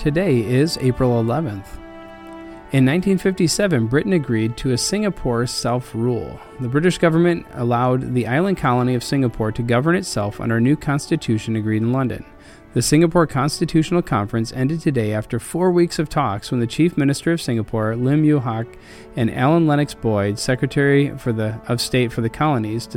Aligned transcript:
Today 0.00 0.40
is 0.40 0.78
April 0.78 1.22
11th. 1.22 1.76
In 2.72 2.86
1957, 2.86 3.86
Britain 3.86 4.14
agreed 4.14 4.56
to 4.56 4.72
a 4.72 4.78
Singapore 4.78 5.46
self 5.46 5.94
rule. 5.94 6.40
The 6.58 6.68
British 6.68 6.96
government 6.96 7.44
allowed 7.52 8.14
the 8.14 8.26
island 8.26 8.56
colony 8.56 8.94
of 8.94 9.04
Singapore 9.04 9.52
to 9.52 9.62
govern 9.62 9.94
itself 9.94 10.40
under 10.40 10.56
a 10.56 10.60
new 10.60 10.74
constitution 10.74 11.54
agreed 11.54 11.82
in 11.82 11.92
London. 11.92 12.24
The 12.72 12.80
Singapore 12.80 13.26
Constitutional 13.26 14.00
Conference 14.00 14.54
ended 14.54 14.80
today 14.80 15.12
after 15.12 15.38
four 15.38 15.70
weeks 15.70 15.98
of 15.98 16.08
talks 16.08 16.50
when 16.50 16.60
the 16.60 16.66
Chief 16.66 16.96
Minister 16.96 17.32
of 17.32 17.42
Singapore, 17.42 17.94
Lim 17.94 18.24
Yew 18.24 18.40
Hock, 18.40 18.68
and 19.16 19.30
Alan 19.30 19.66
Lennox 19.66 19.92
Boyd, 19.92 20.38
Secretary 20.38 21.08
the, 21.08 21.60
of 21.68 21.78
State 21.78 22.10
for 22.10 22.22
the 22.22 22.30
Colonies, 22.30 22.88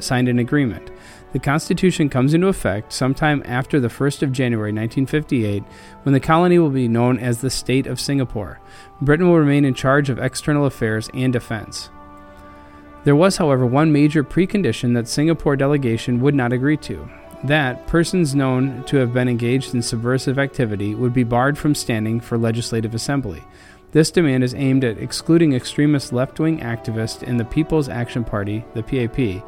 signed 0.00 0.28
an 0.28 0.38
agreement. 0.38 0.90
The 1.32 1.38
Constitution 1.38 2.08
comes 2.08 2.34
into 2.34 2.48
effect 2.48 2.92
sometime 2.92 3.42
after 3.46 3.80
the 3.80 3.88
1st 3.88 4.22
of 4.22 4.32
January 4.32 4.70
1958, 4.70 5.64
when 6.02 6.12
the 6.12 6.20
colony 6.20 6.58
will 6.58 6.70
be 6.70 6.88
known 6.88 7.18
as 7.18 7.40
the 7.40 7.50
State 7.50 7.86
of 7.86 8.00
Singapore. 8.00 8.60
Britain 9.00 9.28
will 9.28 9.38
remain 9.38 9.64
in 9.64 9.74
charge 9.74 10.10
of 10.10 10.18
external 10.18 10.66
affairs 10.66 11.08
and 11.14 11.32
defense. 11.32 11.90
There 13.04 13.16
was, 13.16 13.38
however, 13.38 13.66
one 13.66 13.92
major 13.92 14.22
precondition 14.22 14.94
that 14.94 15.08
Singapore 15.08 15.56
delegation 15.56 16.20
would 16.20 16.34
not 16.34 16.52
agree 16.52 16.76
to 16.78 17.08
that 17.44 17.86
persons 17.86 18.34
known 18.34 18.84
to 18.84 18.96
have 18.98 19.12
been 19.12 19.28
engaged 19.28 19.74
in 19.74 19.82
subversive 19.82 20.38
activity 20.38 20.94
would 20.94 21.12
be 21.12 21.24
barred 21.24 21.58
from 21.58 21.74
standing 21.74 22.20
for 22.20 22.38
legislative 22.38 22.94
assembly. 22.94 23.42
This 23.90 24.10
demand 24.10 24.44
is 24.44 24.54
aimed 24.54 24.84
at 24.84 24.98
excluding 24.98 25.52
extremist 25.52 26.12
left 26.12 26.38
wing 26.38 26.60
activists 26.60 27.22
in 27.22 27.36
the 27.36 27.44
People's 27.44 27.88
Action 27.88 28.24
Party, 28.24 28.64
the 28.74 28.82
PAP, 28.82 29.44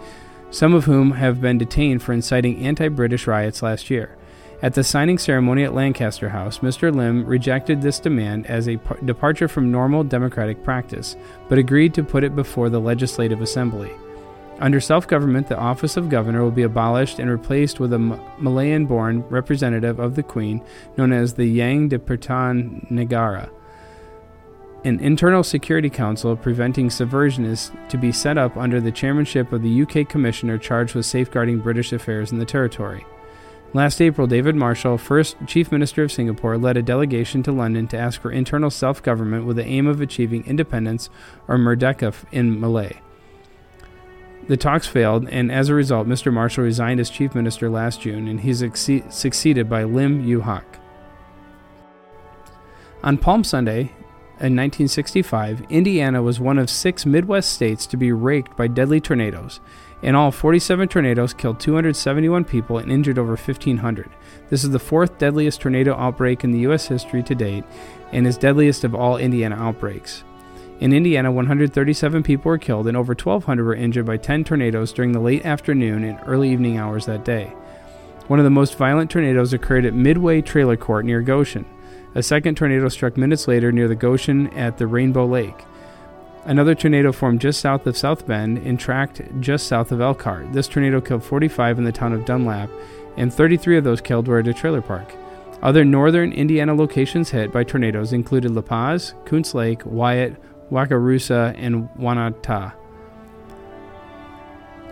some 0.55 0.73
of 0.73 0.85
whom 0.85 1.11
have 1.11 1.41
been 1.41 1.59
detained 1.59 2.01
for 2.01 2.13
inciting 2.13 2.65
anti 2.65 2.87
British 2.87 3.27
riots 3.27 3.61
last 3.61 3.91
year. 3.91 4.17
At 4.63 4.75
the 4.75 4.85
signing 4.85 5.19
ceremony 5.19 5.65
at 5.65 5.75
Lancaster 5.75 6.29
House, 6.29 6.61
Mr. 6.61 6.95
Lim 6.95 7.27
rejected 7.27 7.83
this 7.83 7.99
demand 7.99 8.47
as 8.47 8.69
a 8.69 8.79
departure 9.05 9.49
from 9.49 9.73
normal 9.73 10.05
democratic 10.05 10.63
practice, 10.63 11.17
but 11.49 11.59
agreed 11.59 11.93
to 11.95 12.05
put 12.05 12.23
it 12.23 12.37
before 12.37 12.71
the 12.71 12.81
Legislative 12.81 13.43
Assembly. 13.43 13.91
Under 14.61 14.81
self 14.81 15.09
government, 15.09 15.49
the 15.49 15.59
office 15.59 15.97
of 15.97 16.09
governor 16.09 16.45
will 16.45 16.53
be 16.53 16.63
abolished 16.63 17.19
and 17.19 17.29
replaced 17.29 17.81
with 17.81 17.93
a 17.93 17.99
Malayan 18.39 18.87
born 18.87 19.25
representative 19.29 19.99
of 19.99 20.15
the 20.15 20.23
Queen 20.23 20.63
known 20.97 21.13
as 21.13 21.35
the 21.35 21.47
Yang 21.47 21.89
di-Pertuan 21.89 22.89
Negara. 22.93 23.51
An 24.85 25.01
internal 25.01 25.43
security 25.43 25.89
council 25.89 26.37
preventing 26.37 26.91
subversionists 26.91 27.73
to 27.89 27.97
be 27.97 28.13
set 28.13 28.37
up 28.37 28.55
under 28.59 28.83
the 28.83 28.93
chairmanship 28.93 29.51
of 29.51 29.63
the 29.63 29.83
UK 29.83 30.07
commissioner 30.07 30.59
charged 30.59 30.95
with 30.95 31.07
safeguarding 31.07 31.61
British 31.61 31.91
affairs 31.95 32.33
in 32.33 32.39
the 32.39 32.45
territory. 32.45 33.07
Last 33.73 34.03
April, 34.03 34.27
David 34.27 34.55
Marshall, 34.55 34.99
first 34.99 35.37
Chief 35.47 35.73
Minister 35.73 36.03
of 36.03 36.13
Singapore, 36.13 36.59
led 36.59 36.77
a 36.77 36.83
delegation 36.83 37.43
to 37.45 37.51
London 37.51 37.89
to 37.89 37.99
ask 37.99 38.21
for 38.21 38.31
internal 38.31 38.71
self 38.71 39.03
government 39.03 39.47
with 39.47 39.57
the 39.57 39.65
aim 39.65 39.87
of 39.87 40.03
achieving 40.03 40.47
independence, 40.47 41.09
or 41.49 41.57
Merdeka 41.57 42.15
in 42.31 42.61
Malay. 42.61 43.01
The 44.49 44.59
talks 44.59 44.87
failed, 44.87 45.27
and 45.31 45.51
as 45.51 45.71
a 45.71 45.75
result, 45.75 46.07
Mr. 46.07 46.31
Marshall 46.31 46.63
resigned 46.63 47.01
as 47.01 47.09
chief 47.09 47.35
minister 47.35 47.71
last 47.71 48.03
June, 48.03 48.29
and 48.29 48.41
he's 48.41 48.63
succeeded 49.09 49.71
by 49.71 49.85
Lim 49.85 50.21
Yew 50.21 50.43
Hock. 50.43 50.79
On 53.03 53.17
Palm 53.17 53.43
Sunday, 53.43 53.91
in 54.41 54.57
1965, 54.57 55.67
Indiana 55.71 56.21
was 56.21 56.41
one 56.41 56.59
of 56.59 56.69
six 56.69 57.07
Midwest 57.07 57.53
states 57.53 57.87
to 57.87 57.97
be 57.97 58.11
raked 58.11 58.57
by 58.57 58.67
deadly 58.67 59.01
tornadoes. 59.01 59.61
In 60.03 60.17
all, 60.17 60.33
47 60.33 60.89
tornadoes 60.89 61.33
killed 61.33 61.61
271 61.61 62.45
people 62.45 62.79
and 62.79 62.91
injured 62.91 63.19
over 63.19 63.37
1,500. 63.37 64.11
This 64.51 64.65
is 64.65 64.71
the 64.71 64.81
fourth 64.81 65.19
deadliest 65.19 65.61
tornado 65.61 65.95
outbreak 65.95 66.43
in 66.43 66.51
the 66.51 66.59
U.S. 66.61 66.89
history 66.89 67.23
to 67.23 67.35
date 67.35 67.65
and 68.11 68.27
is 68.27 68.37
deadliest 68.37 68.83
of 68.83 68.95
all 68.95 69.19
Indiana 69.19 69.55
outbreaks. 69.55 70.25
In 70.81 70.93
Indiana, 70.93 71.31
137 71.31 72.25
people 72.25 72.51
were 72.51 72.59
killed 72.59 72.89
and 72.89 72.97
over 72.97 73.15
1,200 73.15 73.65
were 73.65 73.75
injured 73.75 74.05
by 74.05 74.17
10 74.17 74.43
tornadoes 74.43 74.93
during 74.93 75.13
the 75.13 75.21
late 75.21 75.47
afternoon 75.47 76.03
and 76.03 76.19
early 76.27 76.51
evening 76.51 76.77
hours 76.77 77.07
that 77.07 77.25
day. 77.25 77.47
One 78.27 78.41
of 78.41 78.45
the 78.45 78.51
most 78.51 78.77
violent 78.77 79.11
tornadoes 79.11 79.53
occurred 79.53 79.87
at 79.87 79.95
Midway 79.95 80.43
Trailer 80.43 80.77
Court 80.77 81.05
near 81.05 81.21
Goshen. 81.21 81.65
A 82.15 82.23
second 82.23 82.57
tornado 82.57 82.89
struck 82.89 83.17
minutes 83.17 83.49
later 83.49 83.73
near 83.73 83.89
the 83.89 83.95
Goshen 83.97 84.49
at 84.55 84.79
the 84.79 84.87
Rainbow 84.87 85.27
Lake. 85.27 85.65
Another 86.45 86.75
tornado 86.75 87.11
formed 87.11 87.41
just 87.41 87.61
south 87.61 87.87
of 87.87 87.97
South 87.97 88.27
Bend 88.27 88.59
and 88.59 88.79
tracked 88.79 89.23
just 89.41 89.67
south 89.67 89.91
of 89.91 90.01
Elkhart. 90.01 90.53
This 90.53 90.69
tornado 90.69 91.01
killed 91.01 91.25
45 91.25 91.79
in 91.79 91.85
the 91.85 91.93
town 91.93 92.13
of 92.13 92.25
Dunlap, 92.25 92.71
and 93.17 93.33
33 93.33 93.79
of 93.79 93.85
those 93.85 94.01
killed 94.01 94.29
were 94.29 94.39
at 94.39 94.47
a 94.47 94.55
trailer 94.55 94.83
park. 94.83 95.13
Other 95.63 95.85
northern 95.85 96.33
Indiana 96.33 96.75
locations 96.75 97.31
hit 97.31 97.51
by 97.51 97.65
tornadoes 97.65 98.13
included 98.13 98.53
La 98.53 98.61
Paz, 98.61 99.15
Koontz 99.25 99.55
Lake, 99.55 99.81
Wyatt, 99.85 100.37
Wakarusa, 100.71 101.55
and 101.57 101.89
Wanatah. 101.99 102.75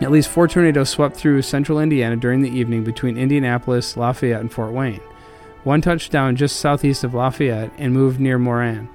At 0.01 0.11
least 0.11 0.29
four 0.29 0.47
tornadoes 0.47 0.89
swept 0.89 1.15
through 1.15 1.43
central 1.43 1.79
Indiana 1.79 2.17
during 2.17 2.41
the 2.41 2.49
evening 2.49 2.83
between 2.83 3.17
Indianapolis, 3.17 3.95
Lafayette, 3.95 4.41
and 4.41 4.51
Fort 4.51 4.73
Wayne. 4.73 4.99
One 5.63 5.81
touched 5.81 6.11
down 6.11 6.35
just 6.35 6.57
southeast 6.57 7.03
of 7.03 7.13
Lafayette 7.13 7.71
and 7.77 7.93
moved 7.93 8.19
near 8.19 8.37
Moran. 8.37 8.89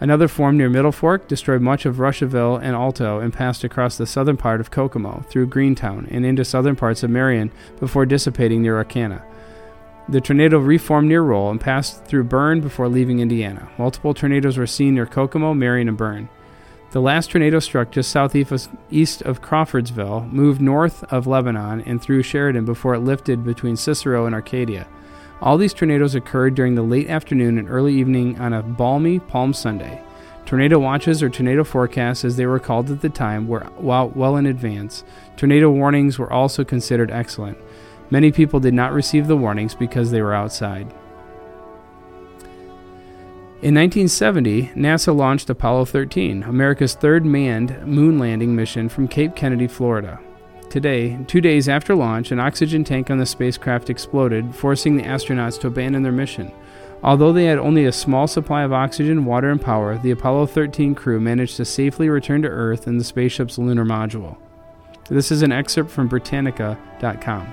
Another 0.00 0.28
formed 0.28 0.56
near 0.58 0.70
Middle 0.70 0.92
Fork, 0.92 1.28
destroyed 1.28 1.60
much 1.60 1.84
of 1.84 1.96
Russiaville 1.96 2.60
and 2.62 2.74
Alto, 2.74 3.20
and 3.20 3.32
passed 3.32 3.64
across 3.64 3.98
the 3.98 4.06
southern 4.06 4.38
part 4.38 4.60
of 4.60 4.70
Kokomo, 4.70 5.24
through 5.28 5.46
Greentown, 5.46 6.08
and 6.10 6.24
into 6.24 6.44
southern 6.44 6.74
parts 6.74 7.02
of 7.02 7.10
Marion 7.10 7.50
before 7.78 8.06
dissipating 8.06 8.62
near 8.62 8.76
Arcana. 8.78 9.22
The 10.08 10.20
tornado 10.20 10.58
reformed 10.58 11.08
near 11.08 11.22
Roll 11.22 11.50
and 11.50 11.60
passed 11.60 12.04
through 12.06 12.24
Berne 12.24 12.60
before 12.60 12.88
leaving 12.88 13.20
Indiana. 13.20 13.68
Multiple 13.78 14.14
tornadoes 14.14 14.56
were 14.56 14.66
seen 14.66 14.94
near 14.94 15.06
Kokomo, 15.06 15.54
Marion, 15.54 15.88
and 15.88 15.96
Berne. 15.96 16.28
The 16.92 17.00
last 17.00 17.30
tornado 17.30 17.60
struck 17.60 17.92
just 17.92 18.10
southeast 18.10 19.22
of 19.22 19.42
Crawfordsville, 19.42 20.32
moved 20.32 20.60
north 20.60 21.04
of 21.12 21.26
Lebanon, 21.26 21.82
and 21.82 22.02
through 22.02 22.24
Sheridan 22.24 22.64
before 22.64 22.94
it 22.94 23.00
lifted 23.00 23.44
between 23.44 23.76
Cicero 23.76 24.26
and 24.26 24.34
Arcadia. 24.34 24.88
All 25.42 25.56
these 25.56 25.72
tornadoes 25.72 26.14
occurred 26.14 26.54
during 26.54 26.74
the 26.74 26.82
late 26.82 27.08
afternoon 27.08 27.58
and 27.58 27.68
early 27.70 27.94
evening 27.94 28.38
on 28.38 28.52
a 28.52 28.62
balmy 28.62 29.18
Palm 29.18 29.54
Sunday. 29.54 30.02
Tornado 30.44 30.78
watches 30.78 31.22
or 31.22 31.30
tornado 31.30 31.64
forecasts, 31.64 32.24
as 32.24 32.36
they 32.36 32.44
were 32.44 32.58
called 32.58 32.90
at 32.90 33.00
the 33.00 33.08
time, 33.08 33.48
were 33.48 33.66
well, 33.78 34.36
in 34.36 34.46
advance. 34.46 35.04
Tornado 35.36 35.70
warnings 35.70 36.18
were 36.18 36.32
also 36.32 36.64
considered 36.64 37.10
excellent. 37.10 37.56
Many 38.10 38.32
people 38.32 38.60
did 38.60 38.74
not 38.74 38.92
receive 38.92 39.28
the 39.28 39.36
warnings 39.36 39.74
because 39.74 40.10
they 40.10 40.20
were 40.20 40.34
outside. 40.34 40.92
In 43.62 43.74
1970, 43.74 44.68
NASA 44.74 45.14
launched 45.14 45.48
Apollo 45.48 45.84
13, 45.86 46.42
America's 46.42 46.94
third 46.94 47.24
manned 47.24 47.86
moon 47.86 48.18
landing 48.18 48.56
mission 48.56 48.88
from 48.88 49.06
Cape 49.06 49.36
Kennedy, 49.36 49.68
Florida. 49.68 50.18
Today, 50.70 51.18
two 51.26 51.40
days 51.40 51.68
after 51.68 51.96
launch, 51.96 52.30
an 52.30 52.38
oxygen 52.38 52.84
tank 52.84 53.10
on 53.10 53.18
the 53.18 53.26
spacecraft 53.26 53.90
exploded, 53.90 54.54
forcing 54.54 54.96
the 54.96 55.02
astronauts 55.02 55.58
to 55.60 55.66
abandon 55.66 56.04
their 56.04 56.12
mission. 56.12 56.52
Although 57.02 57.32
they 57.32 57.46
had 57.46 57.58
only 57.58 57.86
a 57.86 57.92
small 57.92 58.28
supply 58.28 58.62
of 58.62 58.72
oxygen, 58.72 59.24
water, 59.24 59.50
and 59.50 59.60
power, 59.60 59.98
the 59.98 60.12
Apollo 60.12 60.46
13 60.46 60.94
crew 60.94 61.18
managed 61.18 61.56
to 61.56 61.64
safely 61.64 62.08
return 62.08 62.42
to 62.42 62.48
Earth 62.48 62.86
in 62.86 62.98
the 62.98 63.04
spaceship's 63.04 63.58
lunar 63.58 63.84
module. 63.84 64.36
This 65.08 65.32
is 65.32 65.42
an 65.42 65.50
excerpt 65.50 65.90
from 65.90 66.06
Britannica.com. 66.06 67.52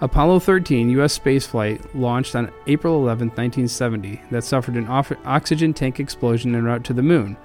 Apollo 0.00 0.38
13 0.40 0.90
U.S. 0.90 1.18
spaceflight 1.18 1.84
launched 1.92 2.36
on 2.36 2.52
April 2.68 2.94
11, 2.98 3.28
1970, 3.30 4.22
that 4.30 4.44
suffered 4.44 4.76
an 4.76 4.86
oxygen 4.88 5.74
tank 5.74 5.98
explosion 5.98 6.54
en 6.54 6.62
route 6.62 6.84
to 6.84 6.92
the 6.92 7.02
moon, 7.02 7.36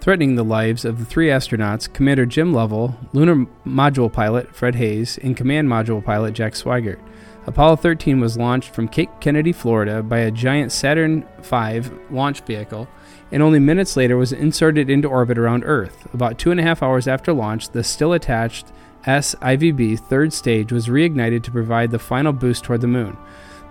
threatening 0.00 0.34
the 0.34 0.44
lives 0.44 0.84
of 0.84 0.98
the 0.98 1.04
three 1.04 1.28
astronauts 1.28 1.92
Commander 1.92 2.24
Jim 2.24 2.52
Lovell, 2.52 2.96
lunar 3.12 3.46
module 3.66 4.12
pilot 4.12 4.54
Fred 4.54 4.74
Haise, 4.74 5.18
and 5.18 5.36
command 5.36 5.68
module 5.68 6.04
pilot 6.04 6.32
Jack 6.32 6.54
Swigert. 6.54 6.98
Apollo 7.46 7.76
13 7.76 8.20
was 8.20 8.36
launched 8.36 8.74
from 8.74 8.88
Cape 8.88 9.10
Kennedy, 9.20 9.52
Florida, 9.52 10.02
by 10.02 10.18
a 10.18 10.30
giant 10.30 10.72
Saturn 10.72 11.26
V 11.42 11.82
launch 12.10 12.40
vehicle, 12.42 12.88
and 13.32 13.42
only 13.42 13.58
minutes 13.58 13.96
later 13.96 14.16
was 14.16 14.32
inserted 14.32 14.88
into 14.88 15.08
orbit 15.08 15.38
around 15.38 15.64
Earth. 15.64 16.12
About 16.14 16.38
two 16.38 16.50
and 16.50 16.60
a 16.60 16.62
half 16.62 16.82
hours 16.82 17.06
after 17.06 17.32
launch, 17.32 17.70
the 17.70 17.84
still 17.84 18.12
attached 18.12 18.66
SIVB 19.04 19.98
third 19.98 20.32
stage 20.32 20.72
was 20.72 20.88
reignited 20.88 21.42
to 21.44 21.50
provide 21.50 21.90
the 21.90 21.98
final 21.98 22.32
boost 22.32 22.64
toward 22.64 22.80
the 22.80 22.86
moon. 22.86 23.16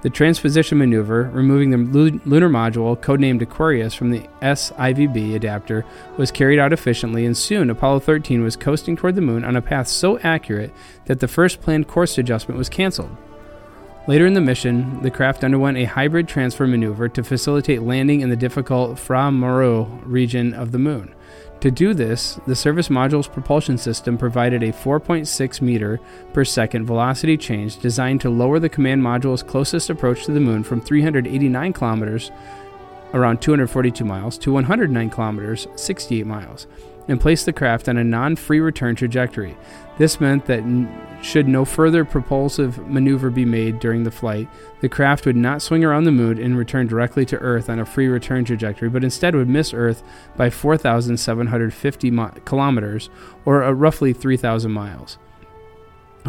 The 0.01 0.09
transposition 0.09 0.77
maneuver, 0.77 1.29
removing 1.33 1.71
the 1.71 1.77
lunar 2.25 2.47
module 2.47 2.97
codenamed 2.97 3.41
Aquarius 3.41 3.93
from 3.93 4.11
the 4.11 4.25
SIVB 4.41 5.35
adapter, 5.35 5.85
was 6.15 6.31
carried 6.31 6.57
out 6.57 6.71
efficiently, 6.71 7.25
and 7.25 7.35
soon 7.35 7.69
Apollo 7.69 7.99
13 7.99 8.41
was 8.41 8.55
coasting 8.55 8.95
toward 8.95 9.15
the 9.15 9.21
moon 9.21 9.43
on 9.43 9.57
a 9.57 9.61
path 9.61 9.89
so 9.89 10.17
accurate 10.19 10.71
that 11.07 11.19
the 11.19 11.27
first 11.27 11.59
planned 11.59 11.89
course 11.89 12.17
adjustment 12.17 12.57
was 12.57 12.69
canceled. 12.69 13.15
Later 14.07 14.25
in 14.25 14.33
the 14.33 14.41
mission, 14.41 15.01
the 15.03 15.11
craft 15.11 15.43
underwent 15.43 15.77
a 15.77 15.83
hybrid 15.83 16.29
transfer 16.29 16.65
maneuver 16.65 17.09
to 17.09 17.23
facilitate 17.23 17.81
landing 17.81 18.21
in 18.21 18.29
the 18.29 18.37
difficult 18.37 18.97
Fra 18.97 19.29
Mauro 19.29 19.83
region 20.05 20.53
of 20.53 20.71
the 20.71 20.79
moon. 20.79 21.13
To 21.61 21.69
do 21.69 21.93
this, 21.93 22.39
the 22.47 22.55
service 22.55 22.87
module's 22.87 23.27
propulsion 23.27 23.77
system 23.77 24.17
provided 24.17 24.63
a 24.63 24.71
4.6 24.71 25.61
meter 25.61 25.99
per 26.31 26.45
second 26.45 26.85
velocity 26.85 27.35
change 27.35 27.79
designed 27.79 28.21
to 28.21 28.29
lower 28.29 28.59
the 28.59 28.69
command 28.69 29.01
module's 29.01 29.43
closest 29.43 29.89
approach 29.89 30.25
to 30.25 30.31
the 30.31 30.39
moon 30.39 30.63
from 30.63 30.79
389 30.79 31.73
kilometers, 31.73 32.31
around 33.13 33.41
242 33.41 34.05
miles, 34.05 34.37
to 34.37 34.53
109 34.53 35.09
kilometers, 35.09 35.67
68 35.75 36.25
miles, 36.25 36.67
and 37.07 37.19
place 37.19 37.43
the 37.43 37.53
craft 37.53 37.89
on 37.89 37.97
a 37.97 38.03
non 38.03 38.35
free 38.35 38.59
return 38.59 38.95
trajectory. 38.95 39.57
This 39.97 40.21
meant 40.21 40.45
that 40.45 40.63
should 41.21 41.47
no 41.47 41.65
further 41.65 42.05
propulsive 42.05 42.87
maneuver 42.87 43.29
be 43.29 43.45
made 43.45 43.79
during 43.79 44.03
the 44.03 44.11
flight, 44.11 44.47
the 44.81 44.89
craft 44.89 45.25
would 45.25 45.35
not 45.35 45.61
swing 45.61 45.83
around 45.83 46.05
the 46.05 46.11
moon 46.11 46.39
and 46.39 46.57
return 46.57 46.87
directly 46.87 47.25
to 47.25 47.37
Earth 47.39 47.69
on 47.69 47.79
a 47.79 47.85
free 47.85 48.07
return 48.07 48.45
trajectory, 48.45 48.89
but 48.89 49.03
instead 49.03 49.35
would 49.35 49.49
miss 49.49 49.73
Earth 49.73 50.03
by 50.37 50.49
4,750 50.49 52.11
mi- 52.11 52.27
kilometers, 52.45 53.09
or 53.45 53.63
uh, 53.63 53.71
roughly 53.71 54.13
3,000 54.13 54.71
miles. 54.71 55.17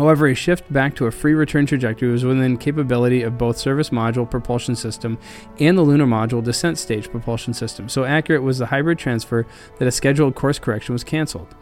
However, 0.01 0.29
a 0.29 0.35
shift 0.35 0.73
back 0.73 0.95
to 0.95 1.09
a 1.09 1.11
free 1.11 1.35
return 1.35 1.67
trajectory 1.67 2.11
was 2.11 2.25
within 2.25 2.57
capability 2.57 3.21
of 3.21 3.37
both 3.37 3.59
service 3.59 3.91
module 3.91 4.29
propulsion 4.29 4.75
system 4.75 5.19
and 5.59 5.77
the 5.77 5.83
lunar 5.83 6.07
module 6.07 6.43
descent 6.43 6.79
stage 6.79 7.11
propulsion 7.11 7.53
system. 7.53 7.87
So 7.87 8.05
accurate 8.05 8.43
was 8.43 8.57
the 8.57 8.65
hybrid 8.65 8.99
transfer 8.99 9.47
that 9.79 9.87
a 9.87 9.93
scheduled 9.93 10.37
course 10.37 10.59
correction 10.59 10.95
was 10.95 11.05
canceled. 11.05 11.55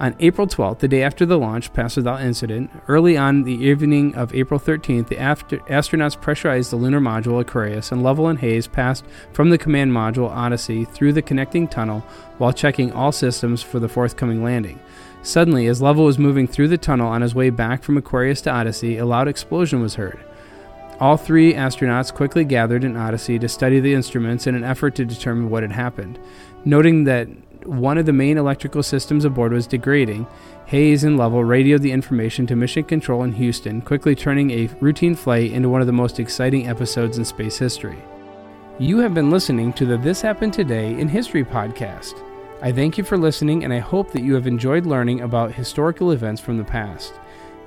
On 0.00 0.16
April 0.18 0.48
12th, 0.48 0.80
the 0.80 0.88
day 0.88 1.04
after 1.04 1.24
the 1.24 1.38
launch 1.38 1.72
passed 1.72 1.96
without 1.96 2.20
incident, 2.20 2.68
early 2.88 3.16
on 3.16 3.44
the 3.44 3.54
evening 3.54 4.12
of 4.16 4.34
April 4.34 4.58
13th, 4.58 5.06
the 5.06 5.14
astronauts 5.14 6.20
pressurized 6.20 6.72
the 6.72 6.76
lunar 6.76 6.98
module 6.98 7.40
Aquarius, 7.40 7.92
and 7.92 8.02
Lovell 8.02 8.26
and 8.26 8.40
Haise 8.40 8.66
passed 8.66 9.04
from 9.32 9.50
the 9.50 9.58
command 9.58 9.92
module 9.92 10.28
Odyssey 10.28 10.84
through 10.84 11.12
the 11.12 11.22
connecting 11.22 11.68
tunnel 11.68 12.00
while 12.38 12.52
checking 12.52 12.90
all 12.90 13.12
systems 13.12 13.62
for 13.62 13.78
the 13.78 13.88
forthcoming 13.88 14.42
landing. 14.42 14.80
Suddenly, 15.24 15.68
as 15.68 15.80
Lovell 15.80 16.04
was 16.04 16.18
moving 16.18 16.46
through 16.46 16.68
the 16.68 16.76
tunnel 16.76 17.08
on 17.08 17.22
his 17.22 17.34
way 17.34 17.48
back 17.48 17.82
from 17.82 17.96
Aquarius 17.96 18.42
to 18.42 18.50
Odyssey, 18.50 18.98
a 18.98 19.06
loud 19.06 19.26
explosion 19.26 19.80
was 19.80 19.94
heard. 19.94 20.22
All 21.00 21.16
three 21.16 21.54
astronauts 21.54 22.12
quickly 22.12 22.44
gathered 22.44 22.84
in 22.84 22.94
Odyssey 22.94 23.38
to 23.38 23.48
study 23.48 23.80
the 23.80 23.94
instruments 23.94 24.46
in 24.46 24.54
an 24.54 24.64
effort 24.64 24.94
to 24.96 25.06
determine 25.06 25.48
what 25.48 25.62
had 25.62 25.72
happened. 25.72 26.18
Noting 26.66 27.04
that 27.04 27.26
one 27.66 27.96
of 27.96 28.04
the 28.04 28.12
main 28.12 28.36
electrical 28.36 28.82
systems 28.82 29.24
aboard 29.24 29.54
was 29.54 29.66
degrading, 29.66 30.26
Haise 30.66 31.04
and 31.04 31.16
Lovell 31.16 31.42
radioed 31.42 31.80
the 31.80 31.92
information 31.92 32.46
to 32.46 32.54
Mission 32.54 32.84
Control 32.84 33.22
in 33.22 33.32
Houston, 33.32 33.80
quickly 33.80 34.14
turning 34.14 34.50
a 34.50 34.68
routine 34.82 35.14
flight 35.14 35.52
into 35.52 35.70
one 35.70 35.80
of 35.80 35.86
the 35.86 35.92
most 35.94 36.20
exciting 36.20 36.68
episodes 36.68 37.16
in 37.16 37.24
space 37.24 37.56
history. 37.56 37.98
You 38.78 38.98
have 38.98 39.14
been 39.14 39.30
listening 39.30 39.72
to 39.74 39.86
the 39.86 39.96
This 39.96 40.20
Happened 40.20 40.52
Today 40.52 41.00
in 41.00 41.08
History 41.08 41.44
podcast. 41.44 42.22
I 42.62 42.72
thank 42.72 42.96
you 42.96 43.04
for 43.04 43.18
listening, 43.18 43.64
and 43.64 43.72
I 43.72 43.78
hope 43.78 44.12
that 44.12 44.22
you 44.22 44.34
have 44.34 44.46
enjoyed 44.46 44.86
learning 44.86 45.20
about 45.20 45.52
historical 45.52 46.12
events 46.12 46.40
from 46.40 46.56
the 46.56 46.64
past. 46.64 47.14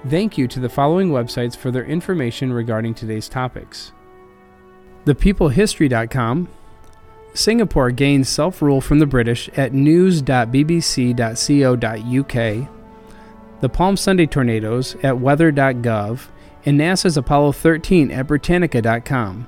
Thank 0.08 0.38
you 0.38 0.48
to 0.48 0.60
the 0.60 0.70
following 0.70 1.10
websites 1.10 1.56
for 1.56 1.72
their 1.72 1.86
information 1.86 2.54
regarding 2.54 2.94
today's 2.94 3.30
topics. 3.30 3.92
ThePeopleHistory.com. 5.06 6.50
Singapore 7.34 7.92
gains 7.92 8.30
self 8.30 8.62
rule 8.62 8.82
from 8.82 9.00
the 9.00 9.06
British 9.06 9.50
at 9.50 9.74
news.bbc.co.uk. 9.74 10.24
The 13.60 13.70
Palm 13.70 13.98
Sunday 13.98 14.26
tornadoes 14.26 14.96
at 15.04 15.20
weather.gov. 15.20 16.28
And 16.66 16.80
NASA's 16.80 17.16
Apollo 17.16 17.54
13 17.54 18.12
at 18.12 18.28
Britannica.com. 18.28 19.48